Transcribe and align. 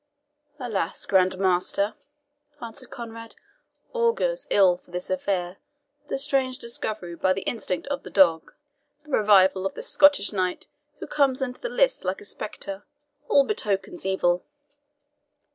"Alas, 0.59 1.05
Grand 1.05 1.37
Master," 1.37 1.93
answered 2.59 2.89
Conrade, 2.89 3.35
"all 3.93 4.09
augurs 4.13 4.47
ill 4.49 4.77
for 4.77 4.89
this 4.89 5.11
affair, 5.11 5.57
the 6.09 6.17
strange 6.17 6.57
discovery 6.57 7.13
by 7.15 7.33
the 7.33 7.43
instinct 7.43 7.85
of 7.89 8.03
a 8.03 8.09
dog 8.09 8.51
the 9.03 9.11
revival 9.11 9.63
of 9.63 9.75
this 9.75 9.89
Scottish 9.89 10.33
knight, 10.33 10.65
who 10.97 11.05
comes 11.05 11.39
into 11.39 11.61
the 11.61 11.69
lists 11.69 12.03
like 12.03 12.19
a 12.19 12.25
spectre 12.25 12.83
all 13.29 13.43
betokens 13.43 14.03
evil." 14.03 14.43